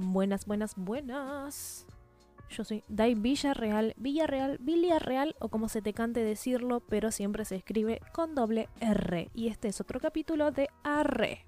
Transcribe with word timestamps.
Buenas, 0.00 0.46
buenas, 0.46 0.76
buenas. 0.76 1.84
Yo 2.50 2.62
soy 2.62 2.84
Dai 2.86 3.16
Villarreal, 3.16 3.94
Villarreal, 3.96 4.58
Villarreal 4.60 5.34
o 5.40 5.48
como 5.48 5.68
se 5.68 5.82
te 5.82 5.92
cante 5.92 6.22
decirlo, 6.22 6.78
pero 6.78 7.10
siempre 7.10 7.44
se 7.44 7.56
escribe 7.56 8.00
con 8.12 8.36
doble 8.36 8.68
R. 8.80 9.28
Y 9.34 9.48
este 9.48 9.66
es 9.66 9.80
otro 9.80 9.98
capítulo 9.98 10.52
de 10.52 10.68
Arre. 10.84 11.44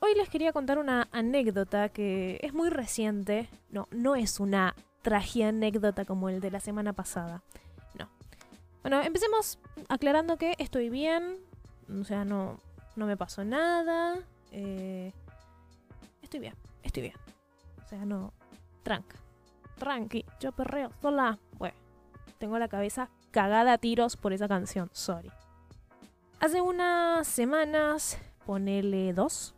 Hoy 0.00 0.14
les 0.16 0.28
quería 0.28 0.52
contar 0.52 0.78
una 0.78 1.08
anécdota 1.12 1.88
que 1.88 2.40
es 2.42 2.52
muy 2.52 2.68
reciente. 2.68 3.48
No, 3.70 3.88
no 3.90 4.16
es 4.16 4.38
una 4.38 4.74
tragia 5.00 5.48
anécdota 5.48 6.04
como 6.04 6.28
el 6.28 6.42
de 6.42 6.50
la 6.50 6.60
semana 6.60 6.92
pasada. 6.92 7.42
No. 7.98 8.10
Bueno, 8.82 9.00
empecemos 9.00 9.58
aclarando 9.88 10.36
que 10.36 10.56
estoy 10.58 10.90
bien. 10.90 11.38
O 11.88 12.04
sea, 12.04 12.26
no, 12.26 12.60
no 12.96 13.06
me 13.06 13.16
pasó 13.16 13.46
nada. 13.46 14.18
Eh, 14.52 15.10
estoy 16.20 16.40
bien, 16.40 16.54
estoy 16.84 17.02
bien. 17.02 17.14
O 17.84 17.88
sea, 17.88 18.04
no. 18.04 18.32
Tranca. 18.82 19.16
Tranqui. 19.76 20.24
Yo 20.40 20.52
perreo 20.52 20.90
sola. 21.02 21.38
Bueno, 21.58 21.76
tengo 22.38 22.58
la 22.58 22.68
cabeza 22.68 23.10
cagada 23.30 23.72
a 23.72 23.78
tiros 23.78 24.16
por 24.16 24.32
esa 24.32 24.46
canción. 24.46 24.88
Sorry. 24.92 25.30
Hace 26.40 26.60
unas 26.60 27.26
semanas, 27.26 28.18
ponele 28.46 29.12
dos, 29.12 29.54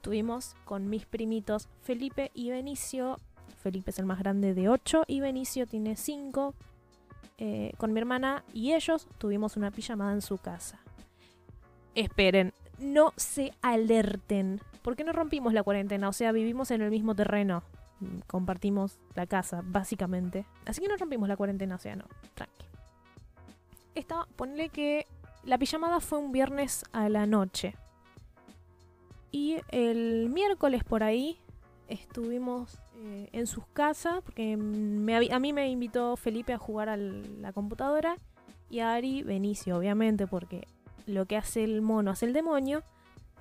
tuvimos 0.00 0.56
con 0.64 0.88
mis 0.88 1.04
primitos 1.06 1.68
Felipe 1.82 2.30
y 2.34 2.50
Benicio. 2.50 3.18
Felipe 3.62 3.90
es 3.90 3.98
el 3.98 4.06
más 4.06 4.18
grande 4.18 4.54
de 4.54 4.68
8 4.68 5.04
y 5.06 5.20
Benicio 5.20 5.66
tiene 5.66 5.96
5. 5.96 6.54
Eh, 7.42 7.72
con 7.78 7.92
mi 7.92 8.00
hermana 8.00 8.44
y 8.52 8.72
ellos 8.72 9.06
tuvimos 9.18 9.56
una 9.56 9.70
pijamada 9.70 10.12
en 10.12 10.22
su 10.22 10.38
casa. 10.38 10.80
Esperen, 11.94 12.52
no 12.80 13.12
se 13.16 13.52
alerten. 13.62 14.60
¿Por 14.82 14.96
qué 14.96 15.04
no 15.04 15.12
rompimos 15.12 15.52
la 15.52 15.62
cuarentena? 15.62 16.08
O 16.08 16.12
sea, 16.12 16.32
vivimos 16.32 16.70
en 16.70 16.82
el 16.82 16.90
mismo 16.90 17.14
terreno. 17.14 17.62
Compartimos 18.26 18.98
la 19.14 19.26
casa, 19.26 19.62
básicamente. 19.64 20.46
Así 20.66 20.80
que 20.80 20.88
no 20.88 20.96
rompimos 20.96 21.28
la 21.28 21.36
cuarentena, 21.36 21.76
o 21.76 21.78
sea, 21.78 21.96
no. 21.96 22.04
Tranqui. 22.34 22.66
Esta, 23.94 24.26
ponle 24.36 24.70
que 24.70 25.06
la 25.44 25.58
pijamada 25.58 26.00
fue 26.00 26.18
un 26.18 26.32
viernes 26.32 26.84
a 26.92 27.08
la 27.08 27.26
noche. 27.26 27.76
Y 29.30 29.58
el 29.68 30.28
miércoles 30.30 30.82
por 30.82 31.02
ahí 31.02 31.38
estuvimos 31.88 32.78
eh, 32.96 33.28
en 33.32 33.46
sus 33.46 33.66
casas, 33.66 34.22
porque 34.24 34.54
a 34.54 35.38
mí 35.38 35.52
me 35.52 35.68
invitó 35.68 36.16
Felipe 36.16 36.52
a 36.52 36.58
jugar 36.58 36.88
a 36.88 36.96
la 36.96 37.52
computadora 37.52 38.16
y 38.68 38.80
a 38.80 38.94
Ari 38.94 39.22
Benicio, 39.22 39.76
obviamente, 39.76 40.26
porque 40.26 40.66
lo 41.10 41.26
que 41.26 41.36
hace 41.36 41.64
el 41.64 41.82
mono 41.82 42.10
hace 42.10 42.26
el 42.26 42.32
demonio, 42.32 42.82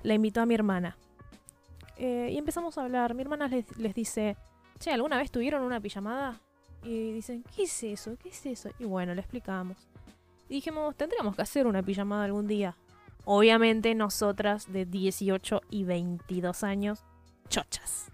la 0.04 0.14
invitó 0.14 0.42
a 0.42 0.46
mi 0.46 0.56
hermana. 0.56 0.98
Eh, 1.98 2.30
y 2.32 2.38
empezamos 2.38 2.78
a 2.78 2.84
hablar. 2.84 3.14
Mi 3.14 3.22
hermana 3.22 3.48
les, 3.48 3.94
dice, 3.94 4.38
che, 4.80 4.92
¿alguna 4.92 5.18
vez 5.18 5.32
tuvieron 5.32 5.64
una 5.64 5.82
pijamada? 5.82 6.40
Y 6.84 7.12
dicen, 7.12 7.44
¿qué 7.56 7.64
es 7.64 7.84
eso? 7.84 8.16
¿Qué 8.22 8.30
es 8.30 8.46
eso? 8.46 8.70
Y 8.80 8.86
bueno, 8.86 9.14
le 9.14 9.22
explicamos. 9.22 9.78
Y 10.48 10.56
dijimos, 10.56 10.96
tendríamos 10.96 11.36
que 11.36 11.42
hacer 11.42 11.68
una 11.68 11.84
pijamada 11.84 12.24
algún 12.24 12.48
día. 12.48 12.76
Obviamente 13.26 13.94
nosotras 13.96 14.72
de 14.72 14.86
18 14.86 15.62
y 15.70 15.84
22 15.84 16.64
años, 16.64 17.04
chochas. 17.50 18.12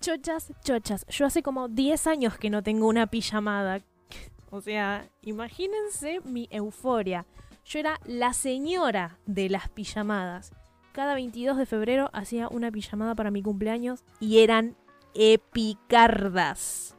Chochas, 0.00 0.52
chochas. 0.62 1.04
Yo 1.08 1.26
hace 1.26 1.42
como 1.42 1.68
10 1.68 2.06
años 2.06 2.38
que 2.38 2.50
no 2.50 2.62
tengo 2.62 2.86
una 2.86 3.08
pijamada. 3.08 3.80
o 4.50 4.60
sea, 4.60 5.08
imagínense 5.22 6.20
mi 6.20 6.46
euforia. 6.52 7.26
Yo 7.68 7.78
era 7.78 8.00
la 8.06 8.32
señora 8.32 9.18
de 9.26 9.50
las 9.50 9.68
pijamadas. 9.68 10.54
Cada 10.92 11.12
22 11.12 11.58
de 11.58 11.66
febrero 11.66 12.08
hacía 12.14 12.48
una 12.48 12.70
pijamada 12.70 13.14
para 13.14 13.30
mi 13.30 13.42
cumpleaños 13.42 14.04
y 14.20 14.38
eran 14.38 14.74
epicardas. 15.14 16.96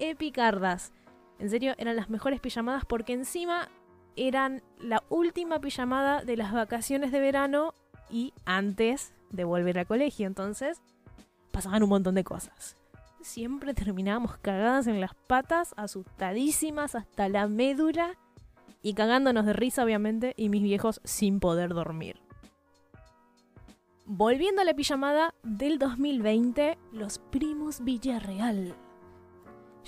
Epicardas. 0.00 0.92
En 1.38 1.48
serio, 1.48 1.74
eran 1.78 1.94
las 1.94 2.10
mejores 2.10 2.40
pijamadas 2.40 2.84
porque 2.84 3.12
encima 3.12 3.68
eran 4.16 4.64
la 4.80 5.04
última 5.10 5.60
pijamada 5.60 6.24
de 6.24 6.36
las 6.36 6.52
vacaciones 6.52 7.12
de 7.12 7.20
verano 7.20 7.74
y 8.10 8.34
antes 8.44 9.14
de 9.30 9.44
volver 9.44 9.78
al 9.78 9.86
colegio. 9.86 10.26
Entonces, 10.26 10.82
pasaban 11.52 11.84
un 11.84 11.88
montón 11.88 12.16
de 12.16 12.24
cosas. 12.24 12.76
Siempre 13.20 13.74
terminábamos 13.74 14.38
cagadas 14.38 14.88
en 14.88 15.00
las 15.00 15.14
patas, 15.14 15.72
asustadísimas 15.76 16.96
hasta 16.96 17.28
la 17.28 17.46
médula 17.46 18.18
y 18.82 18.94
cagándonos 18.94 19.46
de 19.46 19.52
risa, 19.52 19.84
obviamente, 19.84 20.34
y 20.36 20.48
mis 20.48 20.62
viejos 20.62 21.00
sin 21.04 21.40
poder 21.40 21.74
dormir. 21.74 22.20
Volviendo 24.06 24.62
a 24.62 24.64
la 24.64 24.74
pijamada 24.74 25.34
del 25.42 25.78
2020, 25.78 26.78
los 26.92 27.18
primos 27.18 27.84
Villarreal. 27.84 28.74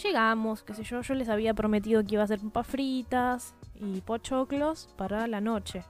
Llegamos, 0.02 0.62
qué 0.62 0.74
sé 0.74 0.84
yo, 0.84 1.00
yo 1.00 1.14
les 1.14 1.28
había 1.28 1.54
prometido 1.54 2.04
que 2.04 2.14
iba 2.14 2.22
a 2.22 2.24
hacer 2.24 2.40
papas 2.40 2.66
fritas 2.66 3.54
y 3.74 4.00
pochoclos 4.00 4.88
para 4.96 5.26
la 5.26 5.40
noche. 5.40 5.84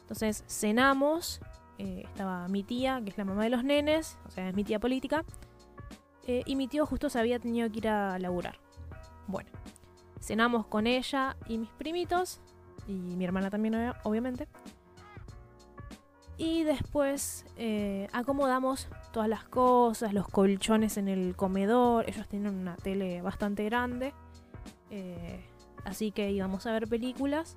Entonces 0.00 0.44
cenamos, 0.48 1.40
eh, 1.78 2.04
estaba 2.06 2.48
mi 2.48 2.62
tía, 2.62 3.00
que 3.04 3.10
es 3.10 3.18
la 3.18 3.24
mamá 3.24 3.44
de 3.44 3.50
los 3.50 3.62
nenes, 3.62 4.18
o 4.26 4.30
sea, 4.30 4.48
es 4.48 4.54
mi 4.54 4.64
tía 4.64 4.80
política, 4.80 5.24
eh, 6.26 6.42
y 6.46 6.56
mi 6.56 6.66
tío 6.66 6.86
justo 6.86 7.10
se 7.10 7.18
había 7.18 7.38
tenido 7.38 7.70
que 7.70 7.78
ir 7.78 7.88
a 7.88 8.18
laburar. 8.18 8.58
Bueno, 9.26 9.50
cenamos 10.24 10.66
con 10.66 10.86
ella 10.86 11.36
y 11.46 11.58
mis 11.58 11.70
primitos, 11.70 12.40
y 12.86 12.92
mi 12.92 13.24
hermana 13.24 13.50
también, 13.50 13.74
obvia- 13.74 14.00
obviamente. 14.04 14.48
Y 16.36 16.64
después 16.64 17.46
eh, 17.56 18.08
acomodamos 18.12 18.88
todas 19.12 19.28
las 19.28 19.44
cosas, 19.44 20.12
los 20.12 20.26
colchones 20.28 20.96
en 20.96 21.06
el 21.08 21.36
comedor. 21.36 22.08
Ellos 22.08 22.26
tienen 22.26 22.54
una 22.56 22.76
tele 22.76 23.22
bastante 23.22 23.64
grande. 23.64 24.12
eh, 24.90 25.44
así 25.84 26.10
que 26.12 26.30
íbamos 26.32 26.66
a 26.66 26.72
ver 26.72 26.88
películas. 26.88 27.56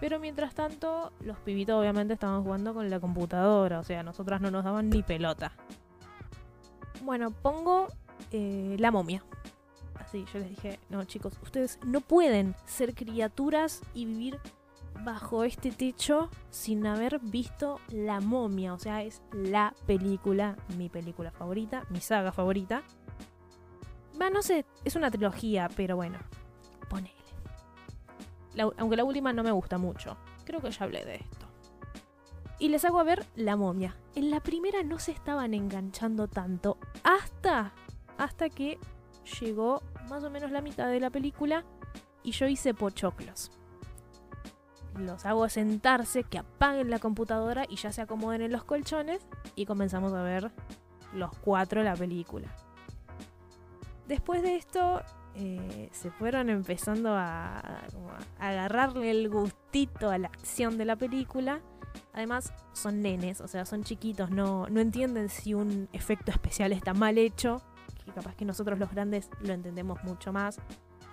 Pero 0.00 0.18
mientras 0.18 0.54
tanto, 0.54 1.12
los 1.20 1.38
pibitos 1.38 1.78
obviamente 1.80 2.14
estaban 2.14 2.42
jugando 2.42 2.72
con 2.74 2.88
la 2.90 2.98
computadora. 3.00 3.78
O 3.80 3.84
sea, 3.84 4.02
nosotras 4.02 4.40
no 4.40 4.50
nos 4.50 4.64
daban 4.64 4.90
ni 4.90 5.02
pelota. 5.02 5.52
Bueno, 7.02 7.30
pongo 7.30 7.86
eh, 8.32 8.74
la 8.80 8.90
momia. 8.90 9.22
Así, 10.08 10.24
yo 10.32 10.38
les 10.38 10.48
dije, 10.48 10.80
no 10.88 11.04
chicos, 11.04 11.38
ustedes 11.42 11.78
no 11.84 12.00
pueden 12.00 12.56
ser 12.64 12.94
criaturas 12.94 13.82
y 13.92 14.06
vivir 14.06 14.40
bajo 15.04 15.44
este 15.44 15.70
techo 15.70 16.30
sin 16.48 16.86
haber 16.86 17.18
visto 17.18 17.78
La 17.90 18.18
momia. 18.20 18.72
O 18.72 18.78
sea, 18.78 19.02
es 19.02 19.20
la 19.32 19.74
película, 19.86 20.56
mi 20.78 20.88
película 20.88 21.30
favorita, 21.30 21.84
mi 21.90 22.00
saga 22.00 22.32
favorita. 22.32 22.82
Va, 24.18 24.30
no 24.30 24.40
sé, 24.40 24.64
es 24.82 24.96
una 24.96 25.10
trilogía, 25.10 25.68
pero 25.76 25.96
bueno, 25.96 26.18
ponele. 26.88 27.14
Aunque 28.78 28.96
la 28.96 29.04
última 29.04 29.34
no 29.34 29.42
me 29.42 29.52
gusta 29.52 29.76
mucho. 29.76 30.16
Creo 30.46 30.62
que 30.62 30.70
ya 30.70 30.86
hablé 30.86 31.04
de 31.04 31.16
esto. 31.16 31.46
Y 32.58 32.70
les 32.70 32.82
hago 32.86 32.98
a 32.98 33.04
ver 33.04 33.26
La 33.36 33.56
momia. 33.56 33.94
En 34.14 34.30
la 34.30 34.40
primera 34.40 34.82
no 34.82 34.98
se 34.98 35.12
estaban 35.12 35.52
enganchando 35.52 36.28
tanto 36.28 36.78
hasta, 37.04 37.74
hasta 38.16 38.48
que 38.48 38.78
llegó 39.40 39.82
más 40.08 40.24
o 40.24 40.30
menos 40.30 40.50
la 40.50 40.60
mitad 40.60 40.88
de 40.88 41.00
la 41.00 41.10
película 41.10 41.64
y 42.22 42.32
yo 42.32 42.46
hice 42.46 42.74
pochoclos 42.74 43.50
los 44.98 45.24
hago 45.26 45.48
sentarse, 45.48 46.24
que 46.24 46.38
apaguen 46.38 46.90
la 46.90 46.98
computadora 46.98 47.64
y 47.68 47.76
ya 47.76 47.92
se 47.92 48.02
acomoden 48.02 48.42
en 48.42 48.52
los 48.52 48.64
colchones 48.64 49.26
y 49.54 49.66
comenzamos 49.66 50.12
a 50.12 50.22
ver 50.22 50.50
los 51.12 51.30
cuatro 51.38 51.82
la 51.82 51.94
película. 51.94 52.48
Después 54.06 54.42
de 54.42 54.56
esto 54.56 55.02
eh, 55.34 55.88
se 55.92 56.10
fueron 56.10 56.48
empezando 56.48 57.10
a, 57.10 57.58
a 57.58 58.48
agarrarle 58.48 59.10
el 59.10 59.28
gustito 59.28 60.10
a 60.10 60.18
la 60.18 60.28
acción 60.28 60.78
de 60.78 60.84
la 60.84 60.96
película. 60.96 61.60
Además 62.12 62.52
son 62.72 63.02
nenes, 63.02 63.40
o 63.40 63.48
sea, 63.48 63.64
son 63.64 63.84
chiquitos, 63.84 64.30
no, 64.30 64.66
no 64.68 64.80
entienden 64.80 65.28
si 65.28 65.54
un 65.54 65.88
efecto 65.92 66.30
especial 66.30 66.72
está 66.72 66.94
mal 66.94 67.18
hecho, 67.18 67.62
capaz 68.18 68.34
que 68.34 68.44
nosotros 68.44 68.78
los 68.78 68.90
grandes 68.90 69.30
lo 69.40 69.52
entendemos 69.52 70.02
mucho 70.02 70.32
más 70.32 70.58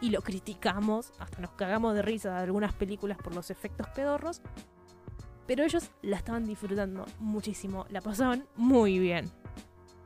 y 0.02 0.10
lo 0.10 0.22
criticamos, 0.22 1.12
hasta 1.20 1.40
nos 1.40 1.52
cagamos 1.52 1.94
de 1.94 2.02
risa 2.02 2.32
de 2.32 2.44
algunas 2.44 2.74
películas 2.74 3.18
por 3.18 3.36
los 3.36 3.52
efectos 3.52 3.88
pedorros, 3.90 4.42
pero 5.46 5.64
ellos 5.64 5.92
la 6.02 6.18
estaban 6.18 6.48
disfrutando 6.48 7.06
muchísimo, 7.20 7.86
la 7.90 8.02
pasaban 8.02 8.48
muy 8.56 8.98
bien. 8.98 9.30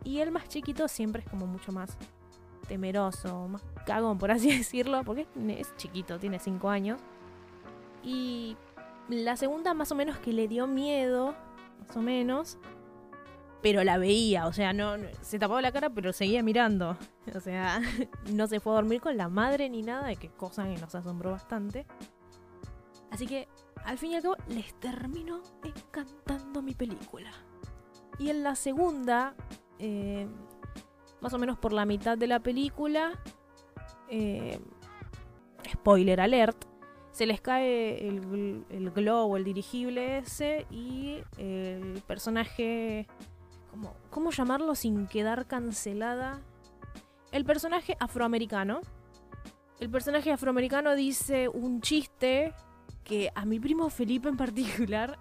Y 0.04 0.20
el 0.20 0.32
más 0.32 0.50
chiquito 0.50 0.88
siempre 0.88 1.24
es 1.24 1.30
como 1.30 1.48
mucho 1.48 1.72
más 1.72 1.98
temeroso, 2.68 3.48
más 3.48 3.64
cagón, 3.86 4.18
por 4.18 4.32
así 4.32 4.50
decirlo, 4.58 5.04
porque 5.04 5.26
es 5.48 5.76
chiquito, 5.78 6.20
tiene 6.20 6.40
5 6.40 6.70
años. 6.70 7.00
Y 8.04 8.58
la 9.08 9.38
segunda 9.38 9.74
más 9.74 9.92
o 9.92 9.96
menos 9.96 10.18
que 10.20 10.34
le 10.34 10.50
dio 10.50 10.68
miedo, 10.68 11.34
más 11.80 11.96
o 11.96 12.02
menos, 12.02 12.58
pero 13.62 13.84
la 13.84 13.98
veía, 13.98 14.48
o 14.48 14.54
sea, 14.54 14.72
no, 14.74 14.96
se 15.22 15.38
tapaba 15.38 15.62
la 15.62 15.72
cara, 15.72 15.90
pero 15.90 16.14
seguía 16.14 16.44
mirando. 16.44 16.98
O 17.36 17.40
sea, 17.40 17.80
no 18.34 18.48
se 18.48 18.60
fue 18.60 18.74
a 18.74 18.78
dormir 18.78 19.02
con 19.02 19.16
la 19.16 19.30
madre 19.30 19.70
ni 19.70 19.84
nada, 19.84 20.08
de 20.08 20.16
que 20.16 20.30
cosa 20.30 20.64
que 20.64 20.82
nos 20.82 20.96
asombró 20.96 21.30
bastante. 21.30 21.86
Así 23.12 23.28
que, 23.28 23.48
al 23.86 24.00
fin 24.00 24.12
y 24.12 24.16
al 24.16 24.24
cabo, 24.24 24.36
les 24.48 24.74
terminó 24.80 25.44
encantando 25.64 26.64
mi 26.64 26.74
película. 26.74 27.32
Y 28.18 28.32
en 28.32 28.42
la 28.42 28.56
segunda, 28.56 29.36
eh, 29.78 30.28
más 31.22 31.34
o 31.36 31.38
menos 31.38 31.60
por 31.60 31.72
la 31.72 31.86
mitad 31.86 32.18
de 32.18 32.26
la 32.26 32.40
película, 32.40 33.12
eh, 34.10 34.60
spoiler 35.72 36.20
alert, 36.20 36.66
se 37.12 37.28
les 37.28 37.42
cae 37.42 38.08
el, 38.08 38.66
el, 38.70 38.90
globo, 38.92 39.38
el 39.38 39.44
dirigible 39.44 40.18
ese, 40.20 40.66
y 40.72 41.22
el 41.38 42.02
personaje. 42.08 43.08
¿Cómo, 43.72 43.96
¿Cómo 44.10 44.32
llamarlo 44.32 44.76
sin 44.76 45.08
quedar 45.08 45.48
cancelada? 45.48 46.42
El 47.32 47.46
personaje 47.46 47.96
afroamericano. 48.00 48.82
El 49.80 49.90
personaje 49.90 50.32
afroamericano 50.32 50.96
dice 50.96 51.48
un 51.48 51.82
chiste 51.82 52.54
que 53.04 53.32
a 53.34 53.46
mi 53.46 53.60
primo 53.60 53.90
Felipe 53.90 54.30
en 54.30 54.38
particular 54.38 55.18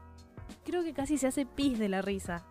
creo 0.65 0.83
que 0.83 0.93
casi 0.93 1.19
se 1.19 1.27
hace 1.27 1.47
pis 1.47 1.79
de 1.79 1.89
la 1.89 2.03
risa. 2.03 2.45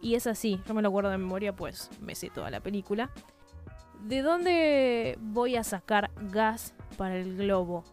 Y 0.00 0.14
es 0.14 0.26
así, 0.26 0.60
yo 0.66 0.74
me 0.74 0.82
lo 0.82 0.88
acuerdo 0.88 1.10
de 1.10 1.18
memoria, 1.18 1.54
pues 1.54 1.90
me 2.00 2.14
sé 2.14 2.30
toda 2.30 2.50
la 2.50 2.60
película. 2.60 3.10
¿De 4.02 4.22
dónde 4.22 5.18
voy 5.20 5.56
a 5.56 5.64
sacar 5.64 6.10
gas 6.30 6.74
para 6.96 7.16
el 7.16 7.36
globo? 7.36 7.84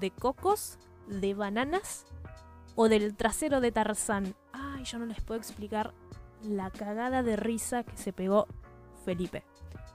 ¿De 0.00 0.10
cocos? 0.10 0.78
¿De 1.06 1.32
bananas? 1.32 2.06
¿O 2.74 2.88
del 2.88 3.16
trasero 3.16 3.60
de 3.60 3.72
Tarzán? 3.72 4.34
Ay, 4.78 4.84
yo 4.84 5.00
no 5.00 5.06
les 5.06 5.20
puedo 5.20 5.40
explicar 5.40 5.92
la 6.44 6.70
cagada 6.70 7.24
de 7.24 7.34
risa 7.34 7.82
que 7.82 7.96
se 7.96 8.12
pegó 8.12 8.46
Felipe. 9.04 9.42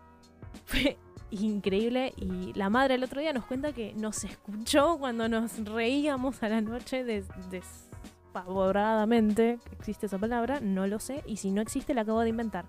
Fue 0.66 0.98
increíble 1.32 2.14
y 2.18 2.52
la 2.54 2.70
madre 2.70 2.96
el 2.96 3.04
otro 3.06 3.22
día 3.22 3.32
nos 3.32 3.46
cuenta 3.46 3.72
que 3.72 3.94
nos 3.94 4.26
escuchó 4.26 4.98
cuando 4.98 5.30
nos 5.30 5.66
reíamos 5.66 6.44
a 6.44 6.50
la 6.50 6.60
noche 6.60 7.06
de, 7.06 7.24
desfavoradamente. 7.50 9.58
¿Existe 9.72 10.08
esa 10.08 10.18
palabra? 10.18 10.60
No 10.60 10.86
lo 10.86 11.00
sé. 11.00 11.24
Y 11.26 11.38
si 11.38 11.52
no 11.52 11.62
existe, 11.62 11.94
la 11.94 12.02
acabo 12.02 12.20
de 12.20 12.30
inventar. 12.30 12.66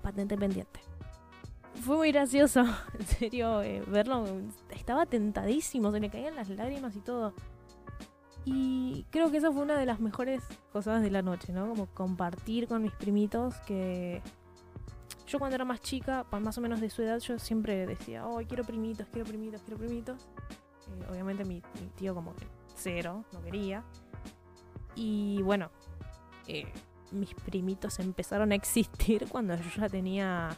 Patente 0.00 0.38
pendiente. 0.38 0.80
Fue 1.82 1.98
muy 1.98 2.12
gracioso, 2.12 2.64
en 2.98 3.06
serio, 3.06 3.60
eh, 3.60 3.82
verlo. 3.88 4.24
Estaba 4.70 5.04
tentadísimo, 5.04 5.92
se 5.92 6.00
le 6.00 6.08
caían 6.08 6.34
las 6.34 6.48
lágrimas 6.48 6.96
y 6.96 7.00
todo. 7.00 7.34
Y 8.44 9.06
creo 9.10 9.30
que 9.30 9.38
esa 9.38 9.50
fue 9.50 9.62
una 9.62 9.78
de 9.78 9.86
las 9.86 10.00
mejores 10.00 10.44
cosas 10.72 11.02
de 11.02 11.10
la 11.10 11.22
noche, 11.22 11.52
¿no? 11.52 11.68
Como 11.68 11.86
compartir 11.86 12.68
con 12.68 12.82
mis 12.82 12.92
primitos 12.92 13.54
que 13.66 14.20
yo 15.26 15.38
cuando 15.38 15.54
era 15.54 15.64
más 15.64 15.80
chica, 15.80 16.26
más 16.30 16.58
o 16.58 16.60
menos 16.60 16.80
de 16.80 16.90
su 16.90 17.02
edad, 17.02 17.18
yo 17.18 17.38
siempre 17.38 17.86
decía, 17.86 18.26
oh, 18.26 18.40
quiero 18.46 18.64
primitos, 18.64 19.06
quiero 19.10 19.26
primitos, 19.26 19.62
quiero 19.62 19.78
primitos. 19.78 20.28
Eh, 20.88 21.06
obviamente 21.10 21.44
mi, 21.44 21.62
tío 21.96 22.14
como 22.14 22.34
que 22.36 22.46
cero, 22.76 23.24
no 23.32 23.42
quería. 23.42 23.82
Y 24.94 25.40
bueno, 25.42 25.70
eh, 26.46 26.70
mis 27.10 27.34
primitos 27.34 27.98
empezaron 27.98 28.52
a 28.52 28.54
existir 28.54 29.26
cuando 29.30 29.56
yo 29.56 29.70
ya 29.76 29.88
tenía 29.88 30.50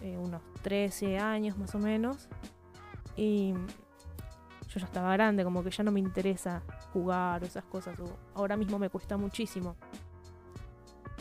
eh, 0.00 0.16
unos 0.16 0.42
13 0.62 1.18
años 1.18 1.58
más 1.58 1.74
o 1.74 1.78
menos. 1.78 2.28
Y 3.16 3.54
yo 4.72 4.80
ya 4.80 4.86
estaba 4.86 5.12
grande, 5.12 5.44
como 5.44 5.62
que 5.62 5.70
ya 5.70 5.84
no 5.84 5.92
me 5.92 6.00
interesa 6.00 6.62
jugar 6.92 7.42
o 7.42 7.46
esas 7.46 7.64
cosas. 7.64 7.96
ahora 8.34 8.56
mismo 8.56 8.78
me 8.78 8.88
cuesta 8.88 9.16
muchísimo 9.16 9.76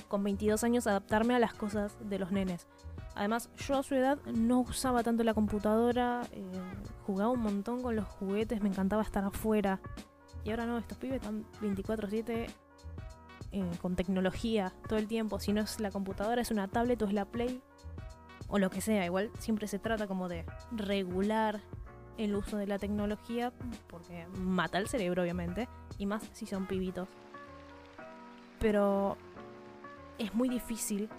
con 0.07 0.24
22 0.24 0.63
años 0.63 0.88
adaptarme 0.88 1.36
a 1.36 1.39
las 1.39 1.53
cosas 1.53 1.98
de 2.01 2.19
los 2.19 2.31
nenes. 2.31 2.68
Además, 3.15 3.50
yo 3.56 3.77
a 3.77 3.83
su 3.83 3.95
edad 3.95 4.19
no 4.25 4.59
usaba 4.59 5.03
tanto 5.03 5.24
la 5.24 5.33
computadora, 5.33 6.21
eh, 6.31 6.44
jugaba 7.06 7.31
un 7.31 7.42
montón 7.42 7.81
con 7.81 7.95
los 7.95 8.06
juguetes, 8.06 8.62
me 8.62 8.69
encantaba 8.69 9.03
estar 9.03 9.24
afuera. 9.24 9.80
Y 10.44 10.50
ahora 10.50 10.65
no, 10.65 10.77
estos 10.77 10.97
pibes 10.97 11.18
están 11.18 11.45
24/7 11.62 12.50
eh, 13.51 13.71
con 13.81 13.95
tecnología 13.95 14.74
todo 14.88 14.97
el 14.97 15.07
tiempo. 15.07 15.39
Si 15.39 15.54
no 15.54 15.62
es 15.62 15.80
la 15.80 15.92
computadora, 15.92 16.42
es 16.42 16.51
una 16.51 16.68
tablet 16.68 17.01
o 17.01 17.06
es 17.06 17.13
la 17.13 17.25
Play 17.25 17.62
o 18.47 18.59
lo 18.59 18.69
que 18.69 18.81
sea. 18.81 19.06
Igual 19.06 19.31
siempre 19.39 19.68
se 19.68 19.80
trata 19.80 20.07
como 20.07 20.30
de 20.30 20.45
regular 20.71 21.62
el 22.18 22.36
uso 22.36 22.58
de 22.58 22.68
la 22.68 22.78
tecnología 22.80 23.52
porque 23.88 24.28
mata 24.38 24.78
el 24.78 24.88
cerebro, 24.88 25.24
obviamente. 25.24 25.68
Y 25.98 26.06
más 26.06 26.24
si 26.34 26.46
son 26.46 26.68
pibitos. 26.68 27.08
Pero 28.60 29.18
es 30.18 30.34
muy 30.34 30.50
difícil 30.50 31.10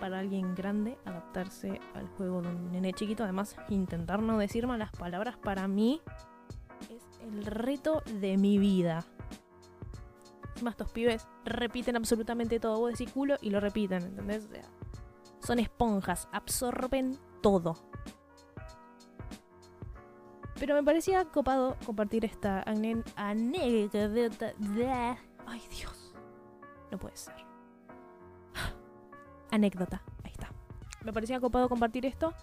para 0.00 0.18
alguien 0.18 0.54
grande 0.54 0.96
adaptarse 1.04 1.80
al 1.94 2.08
juego 2.08 2.42
de 2.42 2.48
un 2.48 2.72
nene 2.72 2.92
chiquito. 2.92 3.24
Además, 3.24 3.56
intentar 3.68 4.22
no 4.22 4.38
decir 4.38 4.66
malas 4.66 4.90
palabras 4.92 5.36
para 5.36 5.68
mí 5.68 6.00
es 6.88 7.20
el 7.22 7.44
reto 7.44 8.02
de 8.20 8.36
mi 8.36 8.58
vida. 8.58 9.04
Encima 10.50 10.70
estos 10.70 10.90
pibes 10.90 11.26
repiten 11.44 11.96
absolutamente 11.96 12.60
todo. 12.60 12.78
Vos 12.80 12.92
decís 12.92 13.12
culo 13.12 13.36
y 13.40 13.50
lo 13.50 13.60
repiten, 13.60 14.02
¿entendés? 14.02 14.48
son 15.40 15.58
esponjas, 15.58 16.28
absorben 16.32 17.18
todo. 17.40 17.89
Pero 20.60 20.74
me 20.74 20.82
parecía 20.82 21.24
copado 21.24 21.78
compartir 21.86 22.26
esta 22.26 22.62
anécdota. 23.16 24.52
Ay 25.46 25.62
Dios, 25.70 26.14
no 26.92 26.98
puede 26.98 27.16
ser 27.16 27.34
anécdota. 29.50 30.02
Ahí 30.22 30.32
está. 30.32 30.52
Me 31.02 31.14
parecía 31.14 31.40
copado 31.40 31.70
compartir 31.70 32.04
esto. 32.04 32.34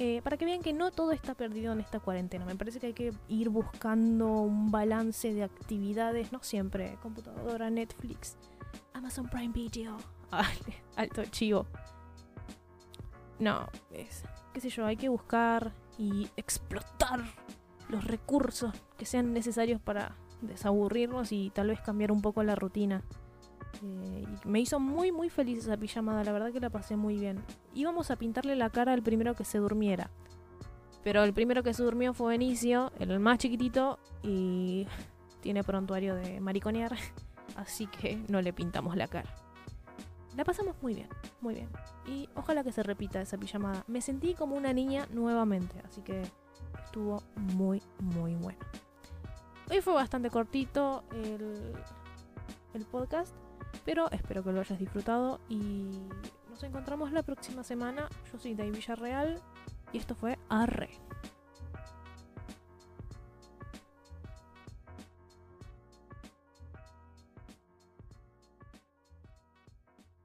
Eh, 0.00 0.22
para 0.22 0.36
que 0.36 0.44
vean 0.44 0.62
que 0.62 0.72
no 0.72 0.92
todo 0.92 1.10
está 1.10 1.34
perdido 1.34 1.72
en 1.72 1.80
esta 1.80 1.98
cuarentena. 1.98 2.44
Me 2.44 2.54
parece 2.54 2.78
que 2.78 2.86
hay 2.86 2.94
que 2.94 3.12
ir 3.26 3.48
buscando 3.48 4.42
un 4.42 4.70
balance 4.70 5.34
de 5.34 5.42
actividades, 5.42 6.30
no 6.30 6.40
siempre. 6.44 6.96
Computadora, 7.02 7.70
Netflix, 7.70 8.36
Amazon 8.92 9.28
Prime 9.28 9.52
Video. 9.52 9.96
alto 10.96 11.24
chivo. 11.24 11.66
No, 13.40 13.68
es, 13.90 14.22
qué 14.52 14.60
sé 14.60 14.68
yo, 14.68 14.86
hay 14.86 14.96
que 14.96 15.08
buscar 15.08 15.72
y 15.98 16.28
explotar 16.36 17.24
los 17.88 18.04
recursos 18.04 18.72
que 18.96 19.04
sean 19.04 19.32
necesarios 19.32 19.80
para 19.80 20.16
desaburrirnos 20.40 21.32
y 21.32 21.50
tal 21.50 21.68
vez 21.68 21.80
cambiar 21.80 22.12
un 22.12 22.22
poco 22.22 22.42
la 22.42 22.54
rutina. 22.54 23.02
Eh, 23.82 24.24
me 24.44 24.60
hizo 24.60 24.80
muy 24.80 25.12
muy 25.12 25.28
feliz 25.28 25.58
esa 25.58 25.76
pijamada, 25.76 26.24
la 26.24 26.32
verdad 26.32 26.52
que 26.52 26.60
la 26.60 26.70
pasé 26.70 26.96
muy 26.96 27.16
bien. 27.16 27.42
Íbamos 27.74 28.10
a 28.10 28.16
pintarle 28.16 28.56
la 28.56 28.70
cara 28.70 28.92
al 28.92 29.02
primero 29.02 29.34
que 29.34 29.44
se 29.44 29.58
durmiera. 29.58 30.10
Pero 31.04 31.22
el 31.24 31.32
primero 31.32 31.62
que 31.62 31.74
se 31.74 31.82
durmió 31.82 32.12
fue 32.12 32.30
Benicio, 32.30 32.92
el 32.98 33.18
más 33.20 33.38
chiquitito, 33.38 33.98
y 34.22 34.86
tiene 35.40 35.62
prontuario 35.62 36.14
de 36.14 36.40
mariconear, 36.40 36.96
así 37.56 37.86
que 37.86 38.22
no 38.28 38.42
le 38.42 38.52
pintamos 38.52 38.96
la 38.96 39.08
cara. 39.08 39.34
La 40.38 40.44
pasamos 40.44 40.80
muy 40.80 40.94
bien, 40.94 41.08
muy 41.40 41.52
bien. 41.52 41.68
Y 42.06 42.28
ojalá 42.36 42.62
que 42.62 42.70
se 42.70 42.84
repita 42.84 43.20
esa 43.20 43.36
pijamada. 43.36 43.82
Me 43.88 44.00
sentí 44.00 44.34
como 44.34 44.54
una 44.54 44.72
niña 44.72 45.08
nuevamente, 45.10 45.82
así 45.84 46.00
que 46.00 46.22
estuvo 46.84 47.24
muy, 47.34 47.82
muy 47.98 48.36
bueno. 48.36 48.60
Hoy 49.68 49.80
fue 49.80 49.94
bastante 49.94 50.30
cortito 50.30 51.02
el, 51.12 52.86
podcast. 52.86 53.34
Pero 53.84 54.08
espero 54.12 54.44
que 54.44 54.52
lo 54.52 54.60
hayas 54.60 54.78
disfrutado 54.78 55.40
y 55.48 55.90
nos 56.48 56.62
encontramos 56.62 57.10
la 57.10 57.24
próxima 57.24 57.64
semana. 57.64 58.08
Yo 58.32 58.38
soy 58.38 58.54
Dave 58.54 58.70
Villarreal 58.70 59.42
y 59.92 59.98
esto 59.98 60.14
fue 60.14 60.38
Arre. 60.48 60.90